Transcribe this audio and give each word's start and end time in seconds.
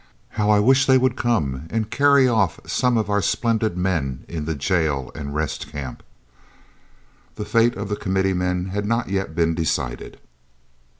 How 0.29 0.49
I 0.49 0.57
wish 0.59 0.87
they 0.87 0.97
would 0.97 1.15
come 1.15 1.67
and 1.69 1.91
carry 1.91 2.27
off 2.27 2.59
some 2.65 2.97
of 2.97 3.07
our 3.07 3.21
splendid 3.21 3.77
men 3.77 4.25
in 4.27 4.45
the 4.45 4.55
jail 4.55 5.11
and 5.13 5.35
Rest 5.35 5.71
Camp!" 5.71 6.01
The 7.35 7.45
fate 7.45 7.75
of 7.77 7.87
the 7.87 7.95
Committee 7.95 8.33
men 8.33 8.69
had 8.69 8.87
not 8.87 9.09
yet 9.09 9.35
been 9.35 9.53
decided. 9.53 10.19